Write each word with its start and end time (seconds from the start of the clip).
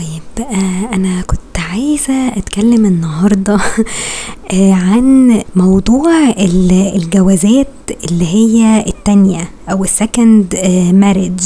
طيب 0.00 0.46
آه 0.46 0.94
أنا 0.94 1.20
كنت 1.22 1.58
عايزة 1.70 2.28
أتكلم 2.28 2.86
النهاردة 2.86 3.58
آه 4.52 4.72
عن 4.72 5.40
موضوع 5.56 6.28
ال- 6.30 6.92
الجوازات 6.96 7.66
اللي 8.10 8.26
هي 8.26 8.84
التانية 8.86 9.50
أو 9.70 9.84
ال 9.84 9.94
second 9.94 10.56
marriage 10.94 11.40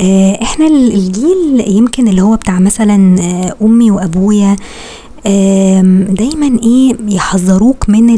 آه 0.00 0.38
إحنا 0.42 0.66
ال- 0.66 0.94
الجيل 0.94 1.64
يمكن 1.76 2.08
اللي 2.08 2.22
هو 2.22 2.36
بتاع 2.36 2.58
مثلا 2.58 3.16
أمي 3.62 3.90
وأبويا 3.90 4.56
آم، 5.26 6.04
دايما 6.04 6.58
إيه 6.62 6.94
يحذروك 7.08 7.88
من 7.88 8.10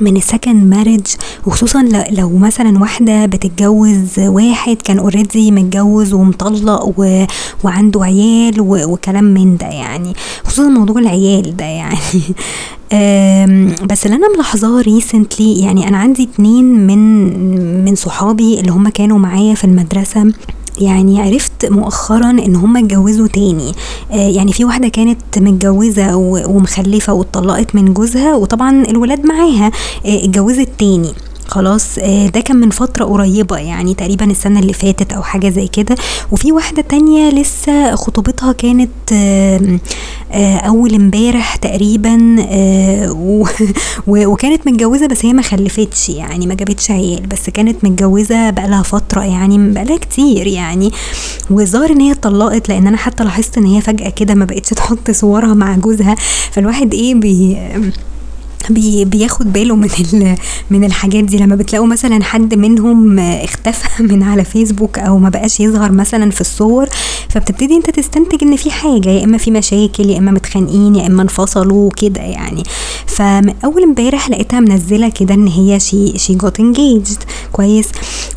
من 0.00 0.16
ال 0.16 0.23
second 0.23 0.64
marriage 0.64 1.06
وخصوصا 1.46 1.82
لو 2.10 2.30
مثلا 2.38 2.78
واحدة 2.78 3.26
بتتجوز 3.26 4.18
واحد 4.18 4.76
كان 4.76 4.98
already 4.98 5.50
متجوز 5.50 6.12
ومطلق 6.12 6.94
و... 6.96 7.24
وعنده 7.64 8.04
عيال 8.04 8.60
و... 8.60 8.92
وكلام 8.92 9.24
من 9.24 9.56
ده 9.56 9.66
يعني. 9.66 10.14
خصوصا 10.44 10.68
موضوع 10.68 10.98
العيال 10.98 11.56
ده 11.56 11.64
يعني. 11.64 11.98
بس 13.90 14.06
اللي 14.06 14.16
أنا 14.16 14.34
ملاحظاه 14.34 14.80
ريسنتلي 14.80 15.60
يعني 15.60 15.88
أنا 15.88 15.96
عندي 15.96 16.22
اتنين 16.22 16.86
من 16.86 17.84
من 17.84 17.94
صحابي 17.94 18.60
اللي 18.60 18.72
هم 18.72 18.88
كانوا 18.88 19.18
معايا 19.18 19.54
في 19.54 19.64
المدرسة. 19.64 20.32
يعني 20.80 21.20
عرفت 21.20 21.66
مؤخرا 21.66 22.30
إن 22.30 22.56
هم 22.56 22.76
اتجوزوا 22.76 23.26
تاني. 23.26 23.72
يعني 24.10 24.52
في 24.52 24.64
واحدة 24.64 24.88
كانت 24.88 25.38
متجوزة 25.38 26.16
ومخلفة 26.16 27.12
واتطلقت 27.12 27.74
من 27.74 27.94
جوزها 27.94 28.34
وطبعا 28.34 28.82
الولاد 28.84 29.26
معاها 29.26 29.66
آه 30.06 30.24
اتجوزت 30.24 30.68
تاني. 30.78 31.12
خلاص 31.48 31.98
آه، 31.98 32.26
ده 32.26 32.40
كان 32.40 32.56
من 32.56 32.70
فترة 32.70 33.04
قريبة 33.04 33.56
يعني 33.56 33.94
تقريبا 33.94 34.24
السنة 34.24 34.60
اللي 34.60 34.72
فاتت 34.72 35.12
أو 35.12 35.22
حاجة 35.22 35.48
زي 35.48 35.66
كده. 35.68 35.96
وفي 36.32 36.52
واحدة 36.52 36.82
تانية 36.82 37.30
لسه 37.30 37.94
خطوبتها 37.94 38.52
كانت 38.52 38.90
آم، 39.12 39.80
آه، 40.32 40.56
أول 40.56 40.94
امبارح 40.94 41.56
تقريبا 41.56 42.36
آه، 42.50 43.10
وكانت 44.06 44.66
متجوزة 44.66 45.06
بس 45.06 45.24
هي 45.24 45.32
ما 45.32 45.42
خلفتش 45.42 46.08
يعني 46.08 46.46
ما 46.46 46.54
جابتش 46.54 46.90
عيال 46.90 47.26
بس 47.26 47.50
كانت 47.50 47.84
متجوزة 47.84 48.50
بقالها 48.50 48.82
فترة 48.82 49.22
يعني 49.24 49.72
بقالها 49.72 49.96
كتير 49.98 50.46
يعني. 50.46 50.90
وظهر 51.50 51.90
إن 51.90 52.00
هي 52.00 52.12
اتطلقت 52.12 52.68
لأن 52.68 52.86
أنا 52.86 52.96
حتى 52.96 53.24
لاحظت 53.24 53.58
إن 53.58 53.64
هي 53.66 53.80
فجأة 53.80 54.10
كده 54.10 54.34
ما 54.34 54.44
بقتش 54.44 54.68
تحط 54.70 55.10
صورها 55.10 55.54
مع 55.54 55.76
جوزها. 55.76 56.14
فالواحد 56.50 56.94
إيه 56.94 57.14
بي 57.14 57.56
بي 58.72 59.04
بياخد 59.04 59.52
باله 59.52 59.76
من 59.76 59.88
من 60.70 60.84
الحاجات 60.84 61.24
دي. 61.24 61.36
لما 61.38 61.56
بتلاقوا 61.56 61.86
مثلا 61.86 62.24
حد 62.24 62.54
منهم 62.54 63.18
اختفى 63.18 64.02
من 64.12 64.22
على 64.22 64.44
فيسبوك 64.44 64.98
أو 64.98 65.18
ما 65.18 65.28
بقاش 65.28 65.60
يظهر 65.60 65.92
مثلا 65.92 66.30
في 66.30 66.40
الصور 66.40 66.88
فبتبتدي 67.28 67.76
أنت 67.76 67.90
تستنتج 67.90 68.42
إن 68.42 68.56
في 68.56 68.70
حاجة 68.70 69.08
يا 69.08 69.24
إما 69.24 69.38
في 69.38 69.50
مشاكل 69.50 70.10
يا 70.10 70.18
إما 70.18 70.30
متخانقين 70.32 70.96
يا 70.96 71.06
إما 71.06 71.22
انفصلوا 71.22 71.90
كده 71.96 72.20
يعني. 72.20 72.62
فاول 73.06 73.82
امبارح 73.82 74.30
لقيتها 74.30 74.60
منزلة 74.60 75.08
كده 75.08 75.34
إن 75.34 75.46
هي 75.48 75.80
she 75.80 76.18
she 76.18 76.34
got 76.34 76.60
engaged 76.60 77.18
كويس. 77.52 77.88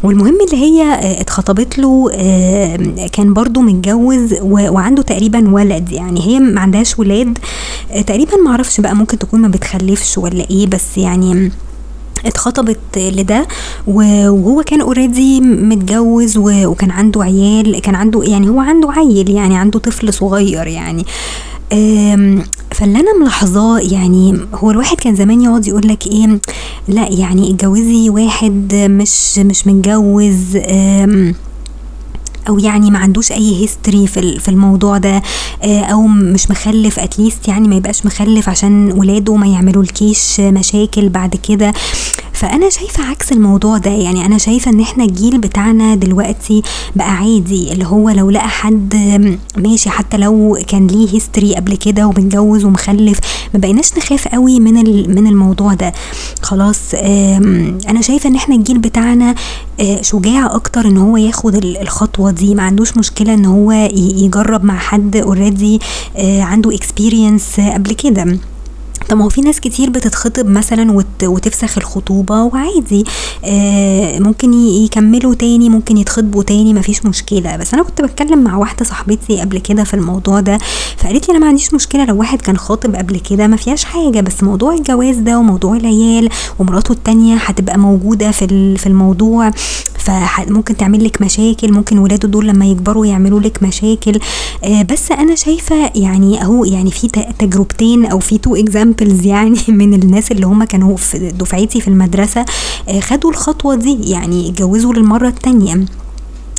والمهم 0.03 0.37
اللي 0.45 0.57
هي 0.63 0.99
اتخطبت 1.21 1.79
له 1.79 2.09
كان 3.13 3.33
برضو 3.33 3.61
متجوز 3.61 4.33
وعنده 4.41 5.01
تقريبا 5.03 5.49
ولد 5.53 5.91
يعني. 5.91 6.21
هي 6.27 6.39
ما 6.39 6.61
عندهاش 6.61 6.99
ولاد. 6.99 7.37
آه، 7.91 8.01
تقريبا 8.01 8.35
ما 8.37 8.51
أعرفش 8.51 8.81
بقى 8.81 8.95
ممكن 8.95 9.19
تكون 9.19 9.39
ما 9.41 9.47
بتخلفش 9.47 10.17
ولا 10.21 10.49
إيه 10.49 10.67
بس 10.67 10.97
يعني 10.97 11.51
اتخطبت 12.25 12.79
لده 12.97 13.47
وهو 13.87 14.63
كان 14.63 14.81
already 14.81 15.41
متجوز 15.41 16.37
وكان 16.37 16.91
عنده 16.91 17.23
عيال 17.23 17.79
كان 17.81 17.95
عنده 17.95 18.23
يعني 18.23 18.49
هو 18.49 18.59
عنده 18.59 18.91
عيل 18.91 19.29
يعني 19.29 19.57
عنده 19.57 19.79
طفل 19.79 20.13
صغير 20.13 20.67
يعني. 20.67 21.05
فاللي 22.71 22.99
أنا 22.99 23.17
ملاحظاه 23.21 23.79
يعني 23.79 24.37
هو 24.53 24.71
الواحد 24.71 24.97
كان 24.97 25.15
زمان 25.15 25.41
يقعد 25.41 25.67
يقول 25.67 25.87
لك 25.87 26.07
إيه 26.07 26.39
لا 26.87 27.07
يعني 27.09 27.51
اتجوزي 27.51 28.09
واحد 28.09 28.75
مش 28.75 29.39
مش 29.39 29.67
متجوز 29.67 30.57
أو 32.49 32.59
يعني 32.59 32.91
ما 32.91 32.99
عندوش 32.99 33.31
أي 33.31 33.61
هيستوري 33.61 34.07
في 34.07 34.39
في 34.39 34.49
الموضوع 34.49 34.97
ده 34.97 35.21
آه، 35.63 35.81
أو 35.81 36.07
مش 36.07 36.51
مخلف 36.51 36.99
اتليست 36.99 37.47
يعني 37.47 37.67
ما 37.67 37.75
يبقاش 37.75 38.05
مخلف 38.05 38.49
عشان 38.49 38.91
ولاده 38.91 39.35
ما 39.35 39.47
يعملوا 39.47 39.83
الكيش 39.83 40.39
مشاكل 40.39 41.09
بعد 41.09 41.35
كده. 41.35 41.73
فأنا 42.41 42.69
شايفة 42.69 43.03
عكس 43.03 43.31
الموضوع 43.31 43.77
ده. 43.77 43.91
يعني 43.91 44.25
أنا 44.25 44.37
شايفة 44.37 44.71
إن 44.71 44.79
إحنا 44.79 45.03
الجيل 45.03 45.37
بتاعنا 45.37 45.95
دلوقتي 45.95 46.61
بقى 46.95 47.11
عادي 47.17 47.71
اللي 47.73 47.85
هو 47.85 48.09
لو 48.09 48.29
لقى 48.29 48.49
حد 48.49 48.95
ماشي 49.57 49.89
حتى 49.89 50.17
لو 50.17 50.57
كان 50.67 50.87
ليه 50.87 51.13
history 51.13 51.55
قبل 51.55 51.75
كده 51.75 52.07
ومتجوز 52.07 52.65
ومخلف 52.65 53.19
ما 53.53 53.59
بقيناش 53.59 53.97
نخاف 53.97 54.27
قوي 54.27 54.59
من 54.59 54.73
من 55.15 55.27
الموضوع 55.27 55.73
ده. 55.73 55.93
خلاص 56.41 56.79
أنا 57.89 58.01
شايفة 58.01 58.29
إن 58.29 58.35
إحنا 58.35 58.55
الجيل 58.55 58.77
بتاعنا 58.77 59.35
آه، 59.79 60.01
شجاع 60.01 60.55
أكتر 60.55 60.85
إن 60.87 60.97
هو 60.97 61.17
ياخد 61.17 61.55
ال- 61.55 61.77
الخطوة 61.81 62.31
دي. 62.31 62.55
ما 62.55 62.63
عندوش 62.63 62.97
مشكلة 62.97 63.33
إن 63.33 63.45
هو 63.45 63.71
يجرب 63.93 64.63
مع 64.63 64.77
حد 64.77 65.15
already 65.15 65.79
عنده 66.19 66.75
experience 66.75 67.59
قبل 67.59 67.93
كده. 67.93 68.37
طب 69.09 69.17
ما 69.17 69.25
هو 69.25 69.29
في 69.29 69.41
ناس 69.41 69.59
كتير 69.59 69.89
بتتخطب 69.89 70.45
مثلا 70.45 70.91
وت... 70.91 71.23
وتفسخ 71.23 71.77
الخطوبة 71.77 72.43
وعادي. 72.43 73.05
آه 73.45 74.19
ممكن 74.19 74.53
يكملوا 74.53 75.35
تاني 75.35 75.69
ممكن 75.69 75.97
يتخطبوا 75.97 76.43
تاني 76.43 76.73
مفيش 76.73 77.05
مشكلة. 77.05 77.55
بس 77.57 77.73
أنا 77.73 77.83
كنت 77.83 78.01
بتكلم 78.01 78.43
مع 78.43 78.55
واحدة 78.57 78.85
صاحبتي 78.85 79.41
قبل 79.41 79.57
كده 79.59 79.83
في 79.83 79.93
الموضوع 79.93 80.39
ده 80.39 80.57
فقالت 80.97 81.27
لي 81.27 81.31
أنا 81.31 81.39
ما 81.39 81.47
عنديش 81.47 81.73
مشكلة 81.73 82.05
لو 82.05 82.17
واحد 82.19 82.41
كان 82.41 82.57
خاطب 82.57 82.95
قبل 82.95 83.19
كده 83.19 83.47
ما 83.47 83.57
فيهاش 83.57 83.83
حاجة. 83.83 84.21
بس 84.21 84.43
موضوع 84.43 84.73
الجواز 84.73 85.17
ده 85.17 85.39
وموضوع 85.39 85.75
العيال 85.77 86.29
ومراته 86.59 86.91
التانية 86.91 87.35
هتبقى 87.35 87.77
موجودة 87.79 88.31
في 88.31 88.77
في 88.77 88.87
الموضوع. 88.87 89.51
فممكن 89.97 90.77
تعمل 90.77 91.03
لك 91.03 91.21
مشاكل 91.21 91.71
ممكن 91.73 91.97
ولاده 91.97 92.27
دول 92.27 92.47
لما 92.47 92.65
يكبروا 92.65 93.05
يعملوا 93.05 93.39
لك 93.39 93.63
مشاكل. 93.63 94.19
آه، 94.63 94.81
بس 94.81 95.11
أنا 95.11 95.35
شايفة 95.35 95.91
يعني 95.95 96.41
أهو 96.41 96.65
يعني 96.65 96.91
في 96.91 97.07
تجربتين 97.39 98.05
أو 98.05 98.19
في 98.19 98.37
two 98.37 98.55
examples 98.91 99.25
يعني 99.25 99.59
من 99.79 99.93
الناس 99.93 100.31
اللي 100.31 100.45
هم 100.45 100.63
كانوا 100.63 100.97
في 100.97 101.31
دفعتي 101.31 101.81
في 101.81 101.87
المدرسة 101.87 102.45
آه، 102.89 102.99
خدوا 102.99 103.29
الخطوة 103.31 103.75
دي 103.75 104.09
يعني 104.09 104.49
اتجوزوا 104.49 104.93
للمرة 104.93 105.27
التانية. 105.27 105.85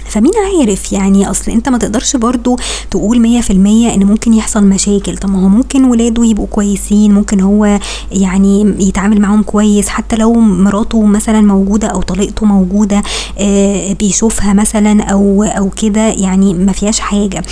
فمين 0.06 0.32
عارف 0.58 0.92
يعني؟ 0.92 1.30
أصل 1.30 1.52
أنت 1.52 1.68
ما 1.68 1.78
تقدرش 1.78 2.16
برضو 2.16 2.56
تقول 2.90 3.20
مية 3.20 3.40
في 3.40 3.52
المية 3.52 3.94
إن 3.94 4.04
ممكن 4.04 4.34
يحصل 4.34 4.64
مشاكل. 4.64 5.16
طب 5.16 5.30
ما 5.30 5.44
هو 5.44 5.48
ممكن 5.48 5.84
ولاده 5.84 6.24
يبقوا 6.24 6.46
كويسين 6.46 7.14
ممكن 7.14 7.40
هو 7.40 7.78
يعني 8.12 8.74
يتعامل 8.78 9.20
معاهم 9.20 9.42
كويس 9.42 9.88
حتى 9.88 10.16
لو 10.16 10.32
مراته 10.32 11.04
مثلا 11.06 11.40
موجودة 11.40 11.88
أو 11.88 12.02
طليقته 12.02 12.46
موجودة 12.46 13.02
آه، 13.38 13.92
بيشوفها 13.92 14.52
مثلا 14.52 15.02
أو 15.02 15.42
أو 15.42 15.70
كده 15.70 16.08
يعني 16.08 16.54
ما 16.54 16.72
فيهاش 16.72 17.00
حاجة. 17.00 17.42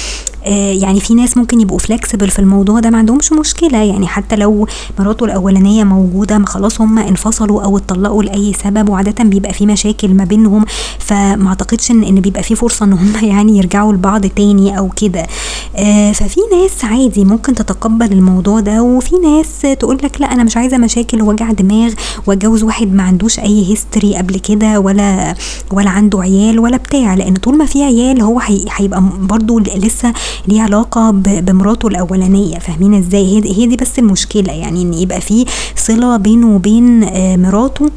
يعني 0.47 1.01
في 1.01 1.15
ناس 1.15 1.37
ممكن 1.37 1.61
يبقوا 1.61 1.79
فلكسبل 1.79 2.29
في 2.31 2.39
الموضوع 2.39 2.81
ده 2.81 2.91
ما 2.91 2.99
عندهمش 2.99 3.33
مشكلة. 3.33 3.79
يعني 3.79 4.07
حتى 4.07 4.37
لو 4.37 4.67
مراته 4.99 5.25
الأولانية 5.25 5.85
موجودة 5.85 6.39
ما 6.39 6.47
خلاص 6.47 6.81
هم 6.81 6.99
انفصلوا 6.99 7.63
أو 7.63 7.77
اتطلقوا 7.77 8.23
لأي 8.23 8.53
سبب 8.65 8.89
وعادة 8.89 9.25
بيبقى 9.25 9.53
في 9.53 9.67
مشاكل 9.67 10.09
ما 10.15 10.25
بينهم. 10.25 10.65
فما 10.99 11.49
أعتقدش 11.49 11.91
إن 11.91 12.05
إن 12.05 12.21
بيبقى 12.21 12.43
في 12.43 12.55
فرصة 12.55 12.85
إن 12.87 12.93
هم 12.93 13.13
يعني 13.29 13.59
يرجعوا 13.59 13.93
لبعض 13.93 14.27
تاني 14.27 14.79
أو 14.79 14.89
كده. 14.89 15.27
آه، 15.77 16.13
ففي 16.13 16.41
ناس 16.53 16.85
عادي 16.85 17.25
ممكن 17.25 17.55
تتقبل 17.55 18.13
الموضوع 18.13 18.61
ده 18.61 18.83
وفي 18.83 19.17
ناس 19.17 19.77
تقول 19.79 19.99
لك 20.03 20.21
لأ 20.21 20.33
أنا 20.33 20.45
مش 20.45 20.57
عايزة 20.57 20.79
مشاكل 20.79 21.23
ووجع 21.23 21.53
دماغ 21.53 21.93
وأتجوز 22.27 22.63
واحد 22.63 22.93
ما 22.93 23.03
عندوش 23.03 23.39
أي 23.39 23.71
هيستوري 23.71 24.17
قبل 24.17 24.39
كده 24.39 24.81
ولا 24.81 25.35
ولا 25.73 25.91
عنده 25.91 26.21
عيال 26.23 26.59
ولا 26.59 26.77
بتاع. 26.77 27.15
لأن 27.15 27.35
طول 27.35 27.59
ما 27.59 27.67
في 27.67 27.83
عيال 27.85 28.23
هو 28.23 28.41
هي- 28.41 28.65
هيبقى 28.77 29.03
برضو 29.21 29.59
لسه 29.59 30.13
ليه 30.49 30.63
علاقة 30.63 31.11
بمراته 31.11 31.89
الأولانية. 31.89 32.59
فاهمين 32.59 32.95
إزاي؟ 32.95 33.27
هي 33.57 33.67
دي- 33.67 33.77
بس 33.77 33.99
المشكلة 33.99 34.53
يعني 34.53 34.83
إن 34.83 34.95
يبقى 34.95 35.21
في 35.21 35.45
صلة 35.77 36.17
بينه 36.17 36.55
وبين 36.55 37.03
آه، 37.05 37.37
مراته 37.37 37.91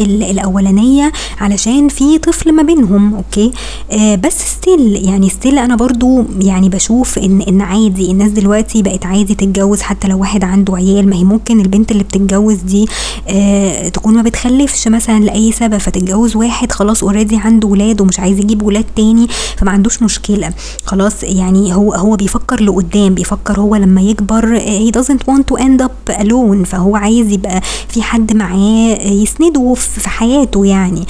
الأولانية 0.00 1.12
علشان 1.40 1.88
في 1.88 2.18
طفل 2.18 2.52
ما 2.52 2.62
بينهم 2.62 3.14
okay؟ 3.14 3.52
آه 3.92 4.14
بس 4.14 4.34
still 4.38 5.04
يعني 5.08 5.28
still 5.30 5.58
أنا 5.58 5.76
برضو 5.76 6.24
يعني 6.40 6.68
بشوف 6.68 7.18
ان 7.18 7.40
إن 7.42 7.60
عادي 7.60 8.10
الناس 8.10 8.30
دلوقتي 8.30 8.82
بقت 8.82 9.06
عادي 9.06 9.34
تتجوز 9.34 9.80
حتى 9.80 10.08
لو 10.08 10.20
واحد 10.20 10.44
عنده 10.44 10.76
عيال 10.76 11.10
ما 11.10 11.16
هي 11.16 11.24
ممكن 11.24 11.60
البنت 11.60 11.90
اللي 11.90 12.02
بتتجوز 12.02 12.56
دي 12.56 12.86
آه 13.28 13.88
تكون 13.88 14.14
ما 14.14 14.22
بتخلفش 14.22 14.88
مثلا 14.88 15.18
لأي 15.18 15.52
سبب 15.52 15.78
فتتجوز 15.78 16.36
واحد 16.36 16.72
خلاص 16.72 17.02
already 17.02 17.36
عنده 17.36 17.68
ولاد 17.68 18.00
ومش 18.00 18.20
عايز 18.20 18.38
يجيب 18.38 18.62
ولاد 18.62 18.84
تاني 18.96 19.26
فما 19.56 19.70
عندوش 19.70 20.02
مشكلة. 20.02 20.50
خلاص 20.84 21.22
يعني 21.22 21.74
هو 21.74 21.92
هو 21.94 22.16
بيفكر 22.16 22.62
لقدام 22.62 23.14
بيفكر 23.14 23.60
هو 23.60 23.76
لما 23.76 24.00
يكبر 24.00 24.56
آه، 24.56 24.88
he 24.90 24.92
doesn't 24.92 25.32
want 25.32 25.42
to 25.52 25.60
end 25.62 25.82
up 25.86 26.14
alone 26.22 26.64
فهو 26.66 26.96
عايز 26.96 27.32
يبقى 27.32 27.60
في 27.88 28.02
حد 28.02 28.32
معاه 28.36 28.98
يسنده 29.06 29.74
في 29.76 30.00
في 30.00 30.08
حياته 30.08 30.66
يعني. 30.66 31.06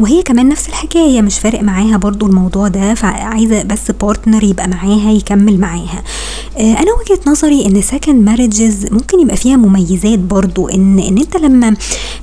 وهي 0.00 0.22
كمان 0.22 0.48
نفس 0.48 0.68
الحكاية 0.68 1.22
مش 1.22 1.38
فارق 1.38 1.60
معاها 1.62 1.96
برضو 1.96 2.26
الموضوع 2.26 2.68
ده 2.68 2.94
فعايزة 2.94 3.62
بس 3.62 3.90
partner 3.90 4.44
يبقى 4.44 4.68
معاها 4.68 5.10
يكمل 5.10 5.60
معاها. 5.60 6.02
آه، 6.58 6.60
أنا 6.72 6.86
وجهة 7.00 7.20
نظري 7.26 7.66
إن 7.66 7.82
second 7.82 8.24
marriages 8.24 8.86
ممكن 8.92 9.20
يبقى 9.20 9.36
فيها 9.36 9.56
مميزات 9.56 10.18
برضو 10.18 10.68
إن 10.68 10.98
إن 10.98 11.18
أنت 11.18 11.36
لما 11.36 11.76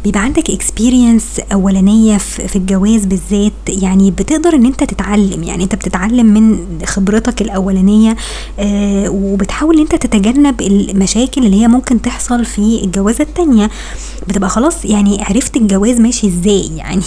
بيبقى 0.04 0.20
عندك 0.22 0.50
experience 0.50 1.24
أولانية 1.54 2.18
في 2.18 2.56
الجواز 2.56 3.06
بالذات 3.06 3.54
يعني 3.68 4.12
بتقدر 4.12 4.56
إن 4.56 4.66
أنت 4.66 4.84
تتعلم 4.84 5.44
يعني 5.44 5.64
أنت 5.64 5.76
بتتعلم 5.76 6.26
من 6.26 6.58
خبرتك 6.86 7.42
الأولانية 7.42 8.16
آه، 8.60 9.10
وبتحاول 9.10 9.76
إن 9.76 9.82
أنت 9.82 9.96
تتجنب 9.96 10.62
المشاكل 10.62 11.46
اللي 11.46 11.62
هي 11.62 11.68
ممكن 11.68 12.02
تحصل 12.02 12.46
في 12.46 12.82
الجوازة 12.84 13.24
التانية. 13.24 13.70
بتبقى 14.28 14.50
خلاص 14.50 14.86
يعني 14.86 15.24
عرفت 15.24 15.58
الجواز 15.58 16.00
ماشي 16.00 16.28
إزاي 16.28 16.70
يعني 16.78 17.02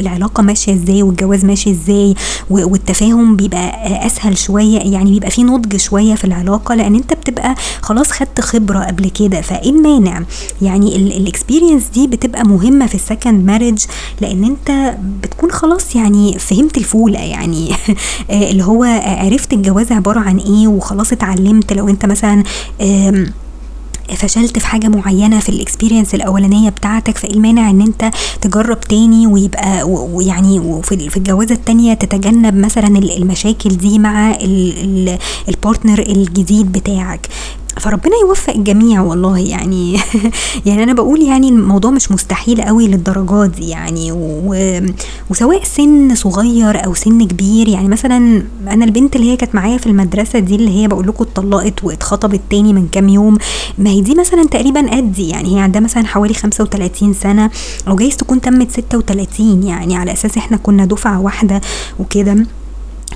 العلاقة 0.00 0.42
ماشية 0.42 0.72
إزاي 0.72 1.02
والجواز 1.02 1.44
ماشي 1.44 1.70
إزاي 1.70 2.14
والتفاهم 2.50 3.36
بيبقى 3.36 4.06
أسهل 4.06 4.38
شوية 4.38 4.78
يعني 4.78 5.10
بيبقى 5.10 5.30
في 5.30 5.44
نضج 5.44 5.76
شوية 5.76 6.14
في 6.14 6.24
العلاقة 6.24 6.74
لأن 6.74 6.94
أنت 6.94 7.12
بتبقى 7.12 7.54
خلاص 7.82 8.10
خدت 8.10 8.40
خبرة 8.40 8.78
قبل 8.78 9.08
كده 9.08 9.40
فإيه 9.40 9.70
المانع؟ 9.70 10.22
يعني 10.62 10.96
ال 10.96 11.04
experience 11.04 11.82
دي 11.94 12.06
بتبقى 12.06 12.44
مهمة 12.44 12.86
في 12.86 12.94
ال 12.94 13.01
second 13.01 13.46
marriage 13.46 13.86
لأن 14.20 14.44
أنت 14.44 14.96
بتكون 15.22 15.50
خلاص 15.50 15.96
يعني 15.96 16.38
فهمت 16.38 16.78
الفولة 16.78 17.18
يعني. 17.18 17.74
اللي 18.30 18.64
هو 18.64 18.84
عرفت 19.04 19.52
الجواز 19.52 19.92
عبارة 19.92 20.20
عن 20.20 20.38
إيه 20.38 20.68
وخلاص 20.68 21.12
اتعلمت 21.12 21.72
لو 21.72 21.88
أنت 21.88 22.06
مثلا 22.06 22.42
فشلت 24.16 24.58
في 24.58 24.66
حاجة 24.66 24.88
معينة 24.88 25.40
في 25.40 25.48
ال 25.48 25.54
experience 25.54 26.14
الأولانية 26.14 26.70
بتاعتك 26.70 27.18
فإيه 27.18 27.32
المانع 27.34 27.70
إن 27.70 27.80
أنت 27.80 28.10
تجرب 28.40 28.80
تاني 28.80 29.26
ويبقى 29.26 29.82
ويعني 29.90 30.58
وفي 30.60 31.16
الجوازة 31.16 31.54
التانية 31.54 31.94
تتجنب 31.94 32.54
مثلا 32.54 32.88
المشاكل 32.98 33.70
دي 33.70 33.98
مع 33.98 34.36
ال 35.48 35.54
partner 35.54 35.98
الجديد 35.98 36.72
بتاعك. 36.72 37.28
فربنا 37.78 38.16
يوفق 38.22 38.52
الجميع 38.54 39.00
والله 39.00 39.38
يعني. 39.38 39.96
يعني 40.66 40.82
أنا 40.82 40.92
بقول 40.92 41.22
يعني 41.22 41.48
الموضوع 41.48 41.90
مش 41.90 42.12
مستحيل 42.12 42.62
قوي 42.62 42.88
للدرجات 42.88 43.50
دي 43.50 43.68
يعني 43.68 44.12
و... 44.12 44.54
وسواء 45.30 45.64
سن 45.64 46.14
صغير 46.14 46.84
أو 46.84 46.94
سن 46.94 47.26
كبير. 47.26 47.68
يعني 47.68 47.88
مثلا 47.88 48.42
أنا 48.68 48.84
البنت 48.84 49.16
اللي 49.16 49.30
هي 49.30 49.36
كانت 49.36 49.54
معايا 49.54 49.78
في 49.78 49.86
المدرسة 49.86 50.38
دي 50.38 50.54
اللي 50.54 50.70
هي 50.82 50.88
بقول 50.88 51.08
لكم 51.08 51.24
اتطلقت 51.24 51.84
واتخطبت 51.84 52.40
تاني 52.50 52.72
من 52.72 52.88
كام 52.88 53.08
يوم 53.08 53.38
ما 53.78 53.90
هي 53.90 54.00
دي 54.00 54.14
مثلا 54.14 54.44
تقريبا 54.44 54.96
قدي 54.96 55.28
يعني 55.28 55.56
هي 55.56 55.60
عندها 55.60 55.80
مثلا 55.80 56.06
حوالي 56.06 56.34
35 56.34 57.14
سنة 57.14 57.50
أو 57.88 57.96
جايز 57.96 58.16
تكون 58.16 58.40
تمت 58.40 58.70
36 58.70 59.62
يعني 59.62 59.96
على 59.96 60.12
أساس 60.12 60.36
إحنا 60.36 60.56
كنا 60.56 60.84
دفعة 60.84 61.20
واحدة 61.20 61.60
وكده. 61.98 62.46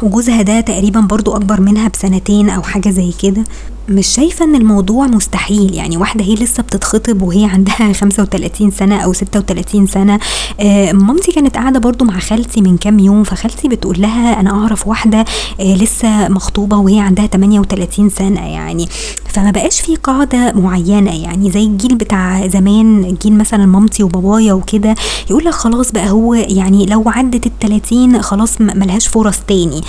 وجوزها 0.03 0.43
ده 0.43 0.61
تقريبا 0.61 1.01
برضو 1.01 1.37
أكبر 1.37 1.61
منها 1.61 1.89
بسنتين 1.89 2.51
أو 2.51 2.63
حاجة 2.63 2.91
زي 2.91 3.13
كده. 3.23 3.45
مش 3.89 4.07
شايفة 4.07 4.45
إن 4.45 4.55
الموضوع 4.55 5.07
مستحيل. 5.07 5.75
يعني 5.75 5.97
واحدة 5.97 6.25
هي 6.25 6.35
لسه 6.35 6.63
بتتخطب 6.63 7.23
وهي 7.23 7.45
عندها 7.45 7.93
35 7.93 8.71
سنة 8.71 9.01
أو 9.01 9.13
36 9.13 9.87
سنة. 9.87 10.19
آه 10.61 10.93
مامتي 10.93 11.33
كانت 11.33 11.57
قاعدة 11.57 11.79
برضو 11.81 12.05
مع 12.05 12.19
خالتي 12.19 12.61
من 12.61 12.77
كام 12.77 12.99
يوم 12.99 13.25
فخالتي 13.25 13.69
بتقول 13.69 14.01
لها 14.01 14.41
أنا 14.41 14.51
أعرف 14.51 14.87
واحدة 14.89 15.25
آه 15.61 15.75
لسه 15.75 16.29
مخطوبة 16.29 16.77
وهي 16.77 17.01
عندها 17.01 17.27
38 17.27 18.11
سنة 18.11 18.47
يعني. 18.47 18.89
فما 19.33 19.51
بقاش 19.51 19.81
في 19.81 19.97
قاعدة 19.97 20.53
معينة 20.53 21.23
يعني 21.23 21.51
زي 21.51 21.63
الجيل 21.65 21.95
بتاع 21.95 22.47
زمان 22.47 23.15
جيل 23.23 23.33
مثلا 23.39 23.67
مامتي 23.67 24.03
وبابايا 24.03 24.53
وكده 24.53 24.95
يقول 25.31 25.45
لك 25.45 25.55
خلاص 25.55 25.93
بقى 25.93 26.11
هو 26.11 26.35
يعني 26.35 26.87
لو 26.87 27.03
عدت 27.07 27.47
ال 27.47 27.59
30 27.61 28.23
خلاص 28.23 28.61
ملهاش 28.61 29.09
فرص 29.09 29.39
تاني. 29.49 29.81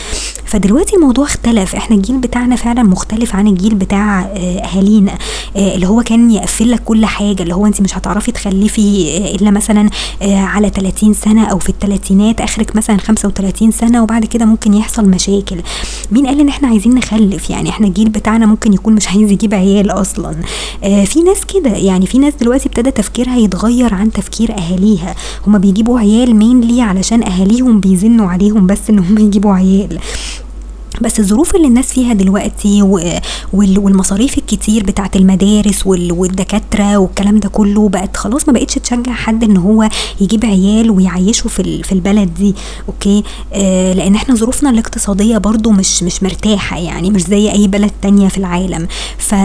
فدلوقتي 0.45 0.95
الموضوع 0.95 1.25
اختلف 1.25 1.75
إحنا 1.75 1.95
الجيل 1.95 2.17
بتاعنا 2.17 2.55
فعلا 2.55 2.83
مختلف 2.83 3.35
عن 3.35 3.47
الجيل 3.47 3.75
بتاع 3.75 4.21
آه، 4.21 4.59
أهالينا. 4.59 5.17
اللي 5.55 5.87
هو 5.87 6.01
كان 6.03 6.31
يقفل 6.31 6.71
لك 6.71 6.83
كل 6.83 7.05
حاجة 7.05 7.43
اللي 7.43 7.55
هو 7.55 7.65
انت 7.65 7.81
مش 7.81 7.97
هتعرفي 7.97 8.31
تخلفي 8.31 9.17
آه، 9.17 9.35
إلا 9.35 9.51
مثلا 9.51 9.89
على 10.21 10.69
30 10.69 11.13
سنة 11.13 11.45
أو 11.45 11.59
في 11.59 11.69
الثلاثينات 11.69 12.41
آخرك 12.41 12.75
مثلا 12.75 12.97
35 12.97 13.71
سنة 13.71 14.03
وبعد 14.03 14.25
كده 14.25 14.45
ممكن 14.45 14.73
يحصل 14.73 15.09
مشاكل. 15.09 15.55
مين 16.11 16.27
قال 16.27 16.39
إن 16.39 16.47
إحنا 16.49 16.67
عايزين 16.67 16.95
نخلف؟ 16.95 17.49
يعني 17.49 17.69
إحنا 17.69 17.87
الجيل 17.87 18.09
بتاعنا 18.09 18.45
ممكن 18.45 18.73
يكون 18.73 18.93
مش 18.93 19.07
عايز 19.07 19.31
يجيب 19.31 19.53
عيال 19.53 19.89
أصلا. 19.91 20.35
في 20.81 21.19
ناس 21.25 21.45
كده 21.45 21.69
يعني 21.69 22.05
في 22.05 22.17
ناس 22.19 22.33
دلوقتي 22.41 22.69
ابتدى 22.69 22.91
تفكيرها 22.91 23.37
يتغير 23.37 23.93
عن 23.93 24.11
تفكير 24.11 24.57
أهاليها. 24.57 25.15
هما 25.47 25.57
بيجيبوا 25.57 25.99
عيال 25.99 26.35
مين 26.35 26.63
علشان 26.81 27.23
أهاليهم 27.23 27.79
بيزنوا 27.79 28.29
عليهم 28.29 28.67
بس 28.67 28.79
إن 28.89 28.99
هم 28.99 29.17
يجيبوا 29.17 29.53
عيال. 29.53 29.99
بس 31.03 31.19
الظروف 31.19 31.55
اللي 31.55 31.67
الناس 31.67 31.93
فيها 31.93 32.13
دلوقتي 32.13 32.81
والمصاريف 33.53 34.37
الكتير 34.37 34.83
بتاعت 34.83 35.15
المدارس 35.15 35.87
والدكاترة 35.87 36.97
والكلام 36.97 37.39
ده 37.39 37.49
كله 37.49 37.89
بقت 37.89 38.17
خلاص 38.17 38.47
ما 38.47 38.53
بقتش 38.53 38.73
تشجع 38.75 39.11
حد 39.13 39.43
إن 39.43 39.57
هو 39.57 39.89
يجيب 40.21 40.45
عيال 40.45 40.91
ويعيشه 40.91 41.47
في 41.47 41.83
في 41.83 41.91
البلد 41.91 42.33
دي 42.33 42.55
okay؟ 42.87 43.23
آه 43.53 43.93
لأن 43.93 44.15
إحنا 44.15 44.35
ظروفنا 44.35 44.69
الاقتصادية 44.69 45.37
برضو 45.37 45.71
مش 45.71 46.03
مش 46.03 46.23
مرتاحة 46.23 46.77
يعني 46.79 47.09
مش 47.09 47.21
زي 47.21 47.51
أي 47.51 47.67
بلد 47.67 47.91
تانية 48.01 48.27
في 48.27 48.37
العالم. 48.37 48.87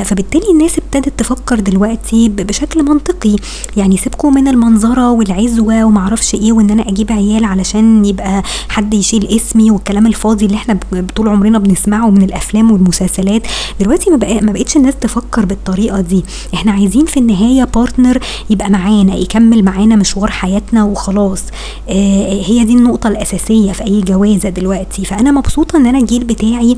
فبالتالي 0.04 0.50
الناس 0.52 0.78
ابتدت 0.78 1.18
تفكر 1.18 1.60
دلوقتي 1.60 2.28
بشكل 2.28 2.82
منطقي. 2.82 3.36
يعني 3.76 3.96
سيبكم 3.96 4.34
من 4.34 4.48
المنظرة 4.48 5.10
والعزوة 5.10 5.84
ومعرفش 5.84 6.34
إيه 6.34 6.52
وان 6.52 6.70
أنا 6.70 6.88
أجيب 6.88 7.12
عيال 7.12 7.44
علشان 7.44 8.04
يبقى 8.04 8.42
حد 8.68 8.94
يشيل 8.94 9.26
اسمي 9.26 9.70
والكلام 9.70 10.06
الفاضي 10.06 10.46
اللي 10.46 10.56
إحنا 10.56 10.78
طول 11.16 11.28
عمرنا 11.28 11.58
بنسمعه 11.58 12.10
من 12.10 12.22
الأفلام 12.22 12.70
والمسلسلات. 12.70 13.42
دلوقتي 13.80 14.10
ما, 14.10 14.16
بقى 14.16 14.40
ما 14.40 14.52
بقتش 14.52 14.76
الناس 14.76 14.94
تفكر 15.00 15.44
بالطريقة 15.44 16.00
دي. 16.00 16.24
إحنا 16.54 16.72
عايزين 16.72 17.06
في 17.06 17.20
النهاية 17.20 17.64
partner 17.64 18.18
يبقى 18.50 18.70
معانا 18.70 19.16
يكمل 19.16 19.64
معانا 19.64 19.96
مشوار 19.96 20.30
حياتنا 20.30 20.84
وخلاص. 20.84 21.42
آه 21.88 22.42
هي 22.46 22.64
دي 22.64 22.72
النقطة 22.72 23.08
الأساسية 23.08 23.72
في 23.72 23.84
أي 23.84 24.00
جوازة 24.00 24.48
دلوقتي. 24.48 25.04
فأنا 25.04 25.30
مبسوطة 25.30 25.76
إن 25.76 25.86
أنا 25.86 25.98
الجيل 25.98 26.24
بتاعي 26.24 26.76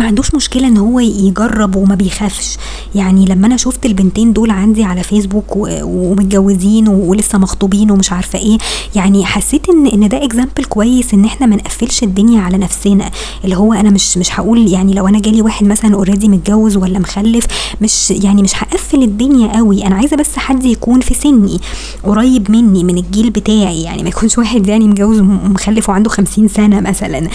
ما 0.00 0.06
عندوش 0.06 0.34
مشكلة 0.34 0.68
إن 0.68 0.76
هو 0.76 1.00
يجرب 1.00 1.76
وما 1.76 1.94
بيخافش. 1.94 2.56
يعني 2.94 3.24
لما 3.24 3.46
أنا 3.46 3.56
شفت 3.56 3.86
البنتين 3.86 4.32
دول 4.32 4.50
عندي 4.50 4.84
على 4.84 5.02
فيسبوك 5.02 5.44
ومتجوزين 5.56 6.88
ولسه 6.88 7.38
مخطوبين 7.38 7.90
ومش 7.90 8.12
عارفة 8.12 8.38
إيه 8.38 8.58
يعني 8.94 9.24
حسيت 9.24 9.68
ان 9.68 9.86
إن 9.86 10.08
ده 10.08 10.24
example 10.24 10.64
كويس 10.64 11.14
إن 11.14 11.24
إحنا 11.24 11.46
ما 11.46 11.56
نقفلش 11.56 12.02
الدنيا 12.02 12.40
على 12.40 12.58
نفسنا. 12.58 13.10
اللي 13.44 13.56
هو 13.56 13.72
أنا 13.72 13.90
مش 13.90 14.18
مش 14.18 14.40
هقول 14.40 14.68
يعني 14.68 14.92
لو 14.94 15.08
أنا 15.08 15.20
جالي 15.20 15.42
واحد 15.42 15.66
مثلا 15.66 15.94
already 15.94 16.28
متجوز 16.28 16.76
ولا 16.76 16.98
مخلف 16.98 17.46
مش 17.80 18.10
يعني 18.10 18.42
مش 18.42 18.62
هقفل 18.62 19.02
الدنيا 19.02 19.56
قوي. 19.56 19.86
أنا 19.86 19.94
عايزة 19.96 20.16
بس 20.16 20.36
حد 20.36 20.64
يكون 20.64 21.00
في 21.00 21.14
سني 21.14 21.60
قريب 22.02 22.50
مني 22.50 22.84
من 22.84 22.98
الجيل 22.98 23.30
بتاعي. 23.30 23.82
يعني 23.82 24.02
ما 24.02 24.08
يكونش 24.08 24.38
واحد 24.38 24.66
يعني 24.66 24.88
متجوز 24.88 25.20
ومخلف 25.20 25.88
وعنده 25.88 26.10
خمسين 26.10 26.48
سنة 26.48 26.80
مثلا. 26.80 27.28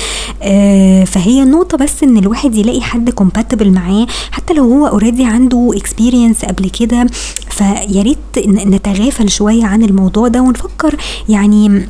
آه 0.43 1.03
فهي 1.03 1.43
النقطه 1.43 1.77
بس 1.77 2.03
إن 2.03 2.17
الواحد 2.17 2.48
الواحد 2.49 2.65
يلاقي 2.65 2.81
حد 2.81 3.09
compatible 3.09 3.71
معاه 3.71 4.07
حتى 4.31 4.53
لو 4.53 4.63
هو 4.63 4.87
already 4.87 5.25
عنده 5.25 5.71
experience 5.75 6.45
قبل 6.45 6.69
كده. 6.69 7.07
فيا 7.49 8.01
ريت 8.01 8.47
نتغافل 8.47 9.29
شوية 9.29 9.65
عن 9.65 9.83
الموضوع 9.83 10.27
ده 10.27 10.41
ونفكر 10.41 10.95
يعني 11.29 11.87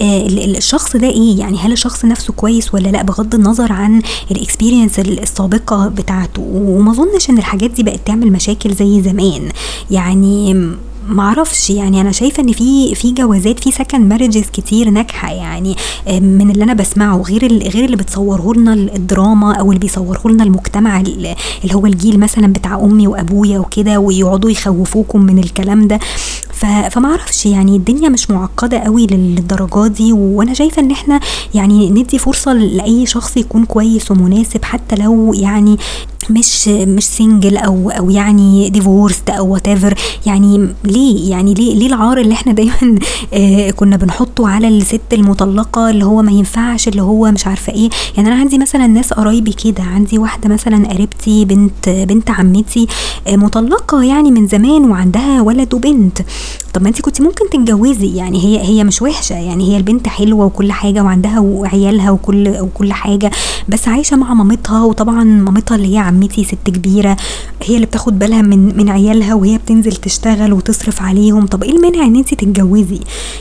آه، 0.00 0.26
الشخص 0.28 0.96
ده 0.96 1.08
إيه؟ 1.08 1.38
يعني 1.38 1.58
هل 1.58 1.72
الشخص 1.72 2.04
نفسه 2.04 2.32
كويس 2.32 2.74
ولا 2.74 2.88
لأ؟ 2.88 3.02
بغض 3.02 3.34
النظر 3.34 3.72
عن 3.72 4.02
ال 4.30 4.36
experience 4.36 4.98
السابقة 4.98 5.88
بتاعته. 5.88 6.42
وما 6.52 6.90
أظنش 6.90 7.30
إن 7.30 7.38
الحاجات 7.38 7.70
دي 7.70 7.82
بقت 7.82 8.00
تعمل 8.06 8.32
مشاكل 8.32 8.74
زي 8.74 9.02
زمان. 9.02 9.48
يعني 9.90 10.54
معرفش 11.08 11.70
يعني 11.70 12.00
أنا 12.00 12.12
شايفة 12.12 12.42
إن 12.42 12.52
في 12.52 12.94
في 12.94 13.12
جوازات 13.12 13.60
في 13.60 13.70
second 13.70 14.08
marriages 14.08 14.44
كتير 14.52 14.90
ناجحة 14.90 15.32
يعني 15.32 15.76
من 16.20 16.50
اللي 16.50 16.64
أنا 16.64 16.74
بسمعه 16.74 17.16
غير 17.16 17.58
غير 17.68 17.84
اللي 17.84 17.96
بتصوره 17.96 18.54
لنا 18.54 18.72
الدراما 18.72 19.54
أو 19.54 19.68
اللي 19.68 19.78
بيصوره 19.80 20.28
لنا 20.28 20.44
المجتمع 20.44 21.00
اللي 21.00 21.36
هو 21.74 21.86
الجيل 21.86 22.20
مثلا 22.20 22.52
بتاع 22.52 22.80
أمي 22.80 23.06
وأبويا 23.06 23.58
وكده 23.58 23.98
ويقعدوا 23.98 24.50
يخوفوكم 24.50 25.20
من 25.22 25.38
الكلام 25.38 25.88
ده. 25.88 25.98
فما 26.90 27.08
أعرفش 27.08 27.46
يعني 27.46 27.76
الدنيا 27.76 28.08
مش 28.08 28.30
معقدة 28.30 28.78
قوي 28.78 29.06
للدرجات 29.06 29.90
دي 29.90 30.12
وأنا 30.12 30.54
شايفة 30.54 30.82
إن 30.82 30.90
إحنا 30.90 31.20
يعني 31.54 31.90
ندي 31.90 32.18
فرصة 32.18 32.52
لأي 32.52 33.06
شخص 33.06 33.36
يكون 33.36 33.64
كويس 33.64 34.10
ومناسب 34.10 34.64
حتى 34.64 34.96
لو 34.96 35.34
يعني 35.34 35.76
مش 36.30 36.68
مش 36.68 37.04
single 37.04 37.56
أو 37.56 37.90
أو 37.90 38.10
يعني 38.10 38.70
divorced 38.70 39.30
أو 39.30 39.52
what 39.52 39.68
يعني 40.26 40.68
ليه؟ 40.96 41.30
يعني 41.30 41.54
ليه 41.54 41.74
ليه 41.74 41.86
العار 41.86 42.18
اللي 42.18 42.34
إحنا 42.34 42.52
دايما 42.52 42.98
آه 43.34 43.70
كنا 43.70 43.96
بنحطه 43.96 44.48
على 44.48 44.68
الست 44.68 45.00
المطلقة 45.12 45.90
اللي 45.90 46.04
هو 46.04 46.22
ما 46.22 46.32
ينفعش 46.32 46.88
اللي 46.88 47.02
هو 47.02 47.30
مش 47.30 47.46
عارفة 47.46 47.72
إيه؟ 47.72 47.90
يعني 48.16 48.28
أنا 48.28 48.36
عندي 48.40 48.58
مثلا 48.58 48.86
ناس 48.86 49.12
قرايبي 49.12 49.52
كده 49.52 49.82
عندي 49.82 50.18
واحدة 50.18 50.48
مثلا 50.48 50.88
قريبتي 50.88 51.44
بنت 51.44 51.88
بنت 51.88 52.30
عمتي 52.30 52.86
آه 53.26 53.36
مطلقة 53.36 54.02
يعني 54.02 54.30
من 54.30 54.46
زمان 54.46 54.90
وعندها 54.90 55.40
ولد 55.42 55.74
وبنت. 55.74 56.18
طب 56.74 56.82
ما 56.82 56.88
انت 56.88 57.00
كنت 57.00 57.22
ممكن 57.22 57.50
تتجوزي 57.50 58.14
يعني 58.16 58.44
هي 58.44 58.60
هي 58.68 58.84
مش 58.84 59.02
وحشة 59.02 59.34
يعني 59.34 59.72
هي 59.72 59.76
البنت 59.76 60.08
حلوة 60.08 60.46
وكل 60.46 60.72
حاجة 60.72 61.02
وعندها 61.04 61.38
وعيالها 61.40 62.10
وكل 62.10 62.48
وكل 62.60 62.92
حاجة 62.92 63.30
بس 63.68 63.88
عايشة 63.88 64.16
مع 64.16 64.34
مامتها 64.34 64.82
وطبعا 64.84 65.24
مامتها 65.24 65.74
اللي 65.76 65.94
هي 65.94 65.98
عمتي 65.98 66.44
ست 66.44 66.54
كبيرة. 66.66 67.16
هي 67.64 67.74
اللي 67.74 67.86
بتاخد 67.86 68.18
بالها 68.18 68.42
من 68.42 68.76
من 68.76 68.88
عيالها 68.88 69.34
وهي 69.34 69.58
بتنزل 69.58 69.92
تشتغل 69.92 70.52
وتصرف 70.52 71.02
عليهم. 71.02 71.46
طب 71.46 71.62
إيه 71.62 71.70
المانع 71.70 72.04
إن 72.06 72.16
انت 72.16 72.34
تتجوزي؟ 72.34 73.00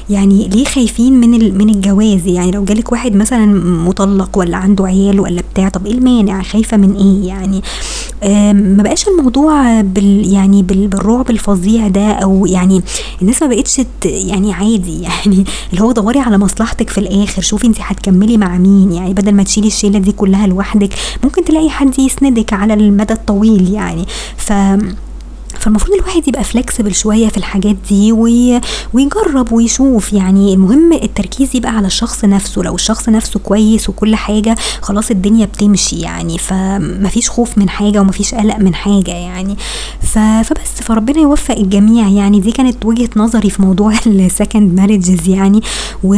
يعني 0.09 0.47
ليه 0.47 0.65
خايفين 0.65 1.13
من 1.13 1.57
من 1.57 1.69
الجواز؟ 1.69 2.27
يعني 2.27 2.51
لو 2.51 2.63
جالك 2.65 2.91
واحد 2.91 3.15
مثلا 3.15 3.45
مطلق 3.87 4.37
ولا 4.37 4.57
عنده 4.57 4.85
عيال 4.85 5.19
ولا 5.19 5.41
بتاع 5.53 5.69
طب 5.69 5.85
إيه 5.85 5.93
المانع؟ 5.93 6.41
خايفة 6.43 6.77
من 6.77 6.95
إيه 6.95 7.27
يعني؟ 7.27 7.61
ما 8.53 8.83
بقاش 8.83 9.07
الموضوع 9.07 9.81
بال 9.81 10.33
يعني 10.33 10.63
بال 10.63 10.87
بالرعب 10.87 11.29
الفظيع 11.29 11.87
ده 11.87 12.11
أو 12.11 12.45
يعني 12.45 12.81
الناس 13.21 13.43
ما 13.43 13.47
بقتش 13.47 13.81
يعني 14.03 14.53
عادي 14.53 15.01
يعني 15.07 15.45
اللي 15.71 15.81
هو 15.81 15.91
دوري 15.91 16.19
على 16.19 16.37
مصلحتك 16.37 16.89
في 16.89 16.97
الآخر 16.97 17.41
شوفي 17.41 17.67
انت 17.67 17.77
هتكملي 17.79 18.37
مع 18.37 18.57
مين 18.57 18.91
يعني 18.91 19.13
بدل 19.13 19.31
ما 19.31 19.43
تشيلي 19.43 19.67
الشيله 19.67 19.99
دي 19.99 20.11
كلها 20.11 20.47
لوحدك 20.47 20.89
ممكن 21.23 21.43
تلاقي 21.45 21.69
حد 21.69 21.99
يسندك 21.99 22.53
على 22.53 22.73
المدى 22.73 23.13
الطويل 23.13 23.73
يعني. 23.73 24.05
ف 24.37 24.53
فالمفروض 25.65 25.93
الواحد 25.93 26.27
يبقى 26.27 26.43
فلكسبل 26.43 26.95
شوية 26.95 27.27
في 27.27 27.37
الحاجات 27.37 27.75
دي 27.89 28.11
وي... 28.11 28.61
ويجرب 28.93 29.51
ويشوف. 29.53 30.13
يعني 30.13 30.53
المهم 30.53 30.93
التركيز 30.93 31.55
يبقى 31.55 31.71
على 31.71 31.87
الشخص 31.87 32.25
نفسه. 32.25 32.63
لو 32.63 32.75
الشخص 32.75 33.09
نفسه 33.09 33.39
كويس 33.39 33.89
وكل 33.89 34.15
حاجة 34.15 34.55
خلاص 34.81 35.11
الدنيا 35.11 35.45
بتمشي 35.45 35.95
يعني. 35.99 36.37
فمفيش 36.37 37.29
خوف 37.29 37.57
من 37.57 37.69
حاجة 37.69 38.01
ومفيش 38.01 38.35
قلق 38.35 38.57
من 38.57 38.75
حاجة 38.75 39.11
يعني. 39.11 39.55
فبس. 40.01 40.81
فربنا 40.81 41.19
يوفق 41.19 41.57
الجميع 41.57 42.07
يعني. 42.07 42.39
دي 42.39 42.51
كانت 42.51 42.85
وجهة 42.85 43.09
نظري 43.15 43.49
في 43.49 43.61
موضوع 43.61 43.93
ال 44.07 44.18
second 44.18 44.79
marriages 44.79 45.29
يعني. 45.29 45.61
و... 46.03 46.15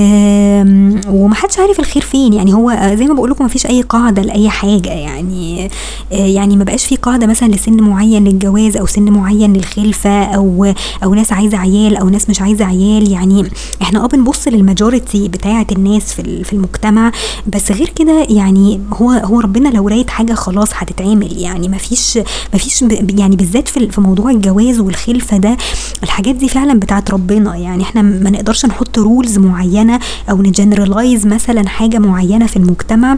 ومحدش 1.07 1.59
عارف 1.59 1.79
الخير 1.79 2.03
فين 2.03 2.33
يعني. 2.33 2.53
هو 2.53 2.95
زي 2.95 3.05
ما 3.05 3.13
بقول 3.13 3.31
لكم 3.31 3.45
مفيش 3.45 3.65
أي 3.65 3.81
قاعدة 3.81 4.21
لأي 4.21 4.49
حاجة 4.49 4.89
يعني. 4.89 5.69
يعني 6.11 6.57
ما 6.57 6.63
بقاش 6.63 6.85
في 6.85 6.95
قاعدة 6.95 7.27
مثلا 7.27 7.47
لسن 7.47 7.73
معين 7.81 8.23
للجواز 8.23 8.77
أو 8.77 8.85
سن 8.85 9.09
معين 9.09 9.36
معين 9.37 9.53
للخلفة 9.53 10.23
أو 10.23 10.73
أو 11.03 11.13
ناس 11.13 11.33
عايزة 11.33 11.57
عيال 11.57 11.97
أو 11.97 12.09
ناس 12.09 12.29
مش 12.29 12.41
عايزة 12.41 12.65
عيال. 12.65 13.11
يعني 13.11 13.49
إحنا 13.81 14.03
آه 14.03 14.07
بنبص 14.07 14.47
لل 14.47 14.63
majority 14.63 15.27
بتاعة 15.27 15.67
الناس 15.71 16.13
في 16.13 16.43
في 16.43 16.53
المجتمع. 16.53 17.11
بس 17.47 17.71
غير 17.71 17.89
كده 17.89 18.25
يعني 18.29 18.81
هو 18.93 19.11
هو 19.11 19.39
ربنا 19.39 19.69
لو 19.69 19.87
رايد 19.87 20.09
حاجة 20.09 20.33
خلاص 20.33 20.69
هتتعمل. 20.73 21.37
يعني 21.37 21.67
ما 21.69 21.77
فيش 21.77 22.17
ما 22.53 22.59
فيش 22.59 22.81
يعني 23.17 23.35
بالذات 23.35 23.67
في 23.67 23.89
في 23.91 24.01
موضوع 24.01 24.31
الجواز 24.31 24.79
والخلفة 24.79 25.37
ده 25.37 25.57
الحاجات 26.03 26.35
دي 26.35 26.49
فعلا 26.49 26.79
بتاعت 26.79 27.11
ربنا. 27.11 27.55
يعني 27.55 27.83
إحنا 27.83 28.01
ما 28.01 28.29
نقدرش 28.29 28.65
نحط 28.65 28.99
rules 28.99 29.37
معينة 29.37 29.99
أو 30.29 30.41
ن 30.41 30.49
generalize 30.49 31.27
مثلا 31.27 31.67
حاجة 31.69 31.97
معينة 31.97 32.45
في 32.45 32.57
المجتمع. 32.57 33.17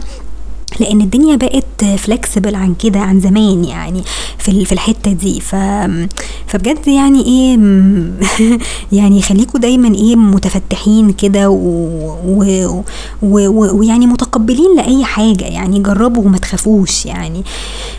لأن 0.80 1.00
الدنيا 1.00 1.36
بقت 1.36 1.84
flexible 1.98 2.54
عن 2.54 2.74
كده 2.74 3.00
عن 3.00 3.20
زمان 3.20 3.64
يعني 3.64 4.02
في 4.38 4.64
في 4.64 4.72
الحتة 4.72 5.12
دي. 5.12 5.40
ف 5.40 5.54
فبجد 6.46 6.88
يعني 6.88 7.24
إيه 7.24 7.58
يعني 8.98 9.22
خليكوا 9.22 9.60
دايما 9.60 9.94
إيه 9.94 10.16
متفتحين 10.16 11.12
كده 11.12 11.50
ويعني 13.22 14.06
متقبلين 14.06 14.76
لأي 14.76 15.04
حاجة 15.04 15.44
يعني 15.44 15.78
جربوا 15.80 16.24
وما 16.24 16.38
تخافوش 16.38 17.06
يعني. 17.06 17.42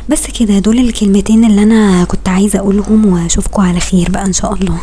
بس 0.09 0.27
كده 0.39 0.59
دول 0.59 0.79
الكلمتين 0.79 1.45
اللي 1.45 1.63
أنا 1.63 2.03
كنت 2.03 2.29
عايزة 2.29 2.59
أقولهم 2.59 3.05
واشوفكم 3.13 3.61
على 3.61 3.79
خير 3.79 4.09
بقى 4.09 4.25
إن 4.25 4.33
شاء 4.33 4.53
الله. 4.53 4.77